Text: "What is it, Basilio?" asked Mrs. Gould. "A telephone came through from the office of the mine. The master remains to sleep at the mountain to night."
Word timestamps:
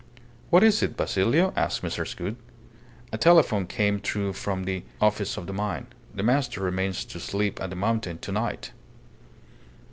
"What 0.49 0.63
is 0.63 0.81
it, 0.81 0.97
Basilio?" 0.97 1.53
asked 1.55 1.83
Mrs. 1.83 2.17
Gould. 2.17 2.35
"A 3.13 3.19
telephone 3.19 3.67
came 3.67 3.99
through 3.99 4.33
from 4.33 4.63
the 4.63 4.81
office 4.99 5.37
of 5.37 5.45
the 5.45 5.53
mine. 5.53 5.85
The 6.15 6.23
master 6.23 6.59
remains 6.59 7.05
to 7.05 7.19
sleep 7.19 7.61
at 7.61 7.69
the 7.69 7.75
mountain 7.75 8.17
to 8.17 8.31
night." 8.31 8.71